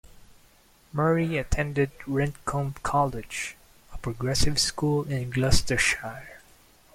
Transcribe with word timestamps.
Murry 0.95 1.37
attended 1.39 1.91
Rendcomb 2.07 2.73
College, 2.81 3.55
a 3.93 3.99
progressive 3.99 4.57
school 4.57 5.03
in 5.03 5.29
Gloucestershire. 5.29 6.39